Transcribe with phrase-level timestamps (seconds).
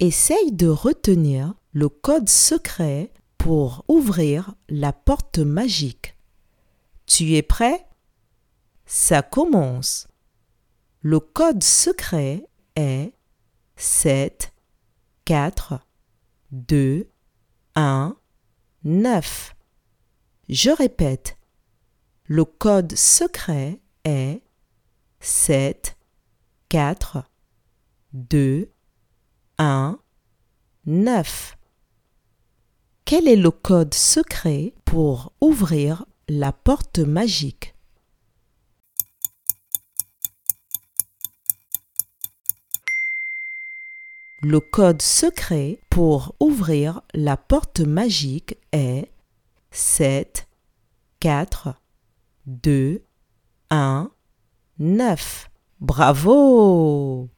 [0.00, 6.16] Essaye de retenir le code secret pour ouvrir la porte magique.
[7.06, 7.86] Tu es prêt?
[8.86, 10.08] Ça commence.
[11.00, 12.44] Le code secret
[12.74, 13.12] est
[13.76, 14.52] 7,
[15.26, 15.78] 4,
[16.50, 17.08] 2,
[17.76, 18.16] 1,
[18.84, 19.54] 9.
[20.48, 21.38] Je répète.
[22.24, 24.42] Le code secret est
[25.20, 25.96] 7,
[26.68, 27.22] 4,
[28.12, 28.73] 2, 1,
[30.86, 31.56] 9.
[33.06, 37.74] Quel est le code secret pour ouvrir la porte magique?
[44.42, 49.10] Le code secret pour ouvrir la porte magique est
[49.70, 50.46] 7,
[51.20, 51.80] 4,
[52.44, 53.02] 2,
[53.70, 54.10] 1,
[54.78, 55.50] 9.
[55.80, 57.30] Bravo